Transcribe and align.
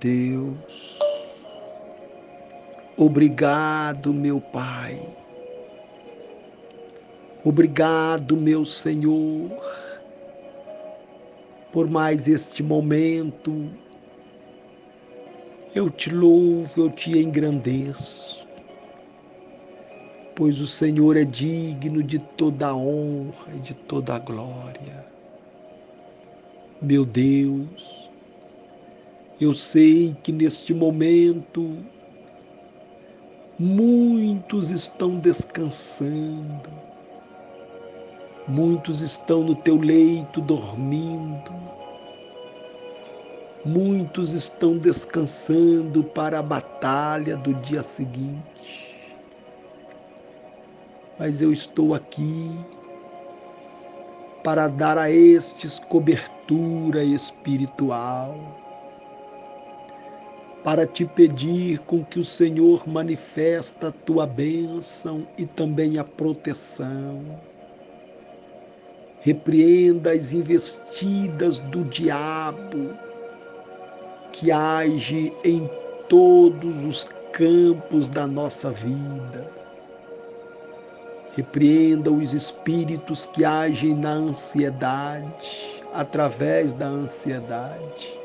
Deus, 0.00 0.98
obrigado, 2.96 4.12
meu 4.12 4.40
Pai. 4.40 5.00
Obrigado, 7.44 8.36
meu 8.36 8.64
Senhor, 8.64 9.50
por 11.72 11.90
mais 11.90 12.28
este 12.28 12.62
momento. 12.62 13.68
Eu 15.74 15.90
te 15.90 16.08
louvo, 16.10 16.70
eu 16.76 16.90
te 16.90 17.18
engrandeço, 17.18 18.46
pois 20.36 20.60
o 20.60 20.66
Senhor 20.66 21.16
é 21.16 21.24
digno 21.24 22.02
de 22.02 22.18
toda 22.18 22.68
a 22.68 22.76
honra 22.76 23.54
e 23.56 23.58
de 23.58 23.74
toda 23.74 24.14
a 24.14 24.18
glória. 24.18 25.04
Meu 26.80 27.04
Deus, 27.04 28.11
eu 29.42 29.54
sei 29.54 30.16
que 30.22 30.30
neste 30.30 30.72
momento 30.72 31.76
muitos 33.58 34.70
estão 34.70 35.18
descansando, 35.18 36.70
muitos 38.46 39.00
estão 39.00 39.42
no 39.42 39.56
teu 39.56 39.76
leito 39.76 40.40
dormindo, 40.40 41.52
muitos 43.64 44.32
estão 44.32 44.78
descansando 44.78 46.04
para 46.04 46.38
a 46.38 46.42
batalha 46.42 47.36
do 47.36 47.52
dia 47.54 47.82
seguinte. 47.82 48.96
Mas 51.18 51.42
eu 51.42 51.52
estou 51.52 51.94
aqui 51.94 52.48
para 54.44 54.68
dar 54.68 54.96
a 54.96 55.10
estes 55.10 55.80
cobertura 55.80 57.02
espiritual 57.02 58.61
para 60.64 60.86
te 60.86 61.04
pedir 61.04 61.80
com 61.80 62.04
que 62.04 62.20
o 62.20 62.24
Senhor 62.24 62.88
manifesta 62.88 63.88
a 63.88 63.92
tua 63.92 64.26
bênção 64.26 65.26
e 65.36 65.44
também 65.44 65.98
a 65.98 66.04
proteção. 66.04 67.40
Repreenda 69.20 70.12
as 70.12 70.32
investidas 70.32 71.58
do 71.58 71.84
diabo 71.84 72.94
que 74.32 74.50
age 74.50 75.32
em 75.44 75.68
todos 76.08 76.84
os 76.84 77.08
campos 77.32 78.08
da 78.08 78.26
nossa 78.26 78.70
vida. 78.70 79.50
Repreenda 81.36 82.10
os 82.10 82.32
espíritos 82.32 83.26
que 83.26 83.44
agem 83.44 83.94
na 83.94 84.12
ansiedade, 84.12 85.82
através 85.92 86.74
da 86.74 86.86
ansiedade 86.86 88.21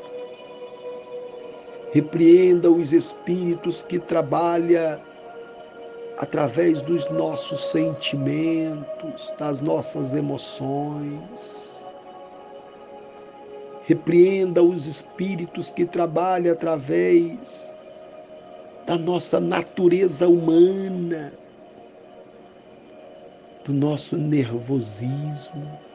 Repreenda 1.92 2.70
os 2.70 2.92
espíritos 2.92 3.82
que 3.82 3.98
trabalham 3.98 5.00
através 6.18 6.82
dos 6.82 7.08
nossos 7.10 7.70
sentimentos, 7.70 9.32
das 9.38 9.60
nossas 9.60 10.12
emoções. 10.12 11.86
Repreenda 13.84 14.62
os 14.62 14.86
espíritos 14.86 15.70
que 15.70 15.86
trabalham 15.86 16.52
através 16.52 17.74
da 18.86 18.98
nossa 18.98 19.40
natureza 19.40 20.28
humana, 20.28 21.32
do 23.64 23.72
nosso 23.72 24.14
nervosismo 24.14 25.87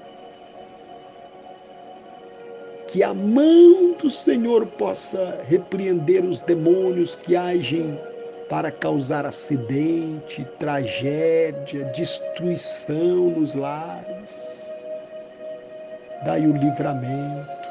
que 2.94 3.02
a 3.02 3.11
mão 3.11 3.94
do 3.94 4.08
Senhor 4.08 4.67
possa 4.67 5.41
repreender 5.45 6.23
os 6.23 6.39
demônios 6.39 7.16
que 7.16 7.35
agem 7.35 8.00
para 8.47 8.69
causar 8.69 9.25
acidente, 9.25 10.45
tragédia, 10.59 11.85
destruição 11.85 13.31
nos 13.31 13.55
lares. 13.55 14.69
Dai 16.23 16.45
o 16.45 16.56
livramento. 16.56 17.63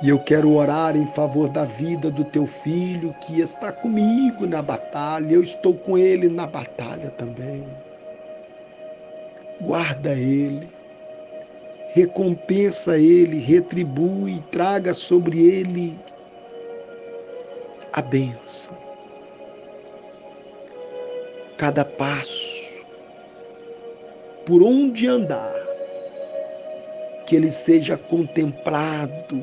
E 0.00 0.10
eu 0.10 0.20
quero 0.20 0.54
orar 0.54 0.96
em 0.96 1.06
favor 1.14 1.48
da 1.48 1.64
vida 1.64 2.12
do 2.12 2.22
teu 2.26 2.46
filho 2.46 3.12
que 3.22 3.40
está 3.40 3.72
comigo 3.72 4.46
na 4.46 4.62
batalha. 4.62 5.34
Eu 5.34 5.42
estou 5.42 5.74
com 5.74 5.98
ele 5.98 6.28
na 6.28 6.46
batalha 6.46 7.10
também. 7.18 7.64
Guarda 9.60 10.12
ele 10.12 10.77
recompensa 11.94 12.98
ele, 12.98 13.38
retribui, 13.38 14.42
traga 14.50 14.92
sobre 14.92 15.40
ele 15.40 15.98
a 17.92 18.02
bênção. 18.02 18.76
Cada 21.56 21.84
passo, 21.84 22.56
por 24.46 24.62
onde 24.62 25.06
andar, 25.06 25.54
que 27.26 27.36
ele 27.36 27.50
seja 27.50 27.96
contemplado 27.96 29.42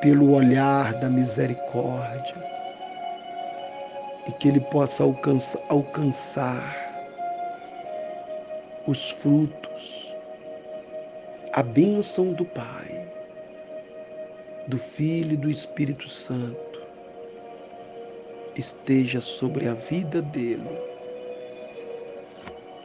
pelo 0.00 0.32
olhar 0.32 0.94
da 0.94 1.08
misericórdia 1.08 2.34
e 4.26 4.32
que 4.32 4.48
ele 4.48 4.60
possa 4.60 5.02
alcançar, 5.02 5.60
alcançar 5.68 6.92
os 8.86 9.10
frutos 9.10 10.11
a 11.52 11.62
bênção 11.62 12.32
do 12.32 12.46
Pai, 12.46 13.12
do 14.68 14.78
Filho 14.78 15.34
e 15.34 15.36
do 15.36 15.50
Espírito 15.50 16.08
Santo 16.08 16.80
esteja 18.56 19.20
sobre 19.20 19.68
a 19.68 19.74
vida 19.74 20.22
dele, 20.22 20.78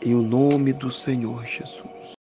em 0.03 0.13
o 0.13 0.21
nome 0.21 0.73
do 0.73 0.91
Senhor 0.91 1.45
Jesus. 1.45 2.16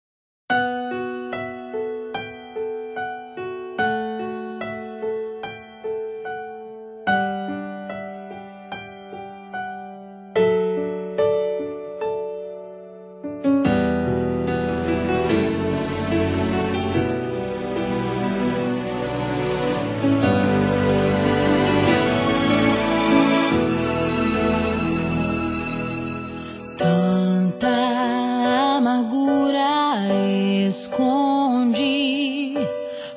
Esconde 30.67 32.53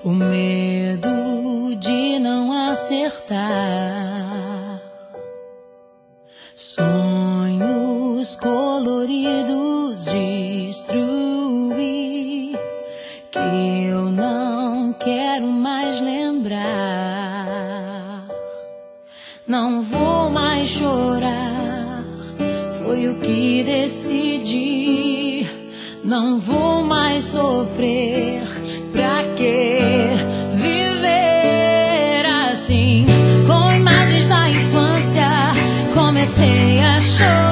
o 0.05 0.11
medo 0.11 1.75
de 1.77 2.19
não 2.19 2.71
acertar. 2.71 3.37
Sonhos 6.55 8.37
coloridos 8.37 10.05
destruir 10.05 10.99
que 13.31 13.85
eu 13.87 14.13
não 14.13 14.93
quero 14.93 15.47
mais 15.47 16.01
lembrar. 16.01 16.69
Não 19.47 19.81
vou 19.83 20.29
mais 20.29 20.69
chorar, 20.69 22.05
foi 22.79 23.09
o 23.09 23.21
que 23.21 23.65
decidi 23.65 24.69
não 26.09 26.41
vou 26.41 26.78
sofrer. 27.21 28.43
Pra 28.93 29.25
que 29.35 29.79
viver 30.55 32.27
assim? 32.51 33.07
Com 33.47 33.73
imagens 33.73 34.27
da 34.27 34.49
infância, 34.49 35.29
comecei 35.95 36.81
a 36.81 37.01
chorar. 37.01 37.48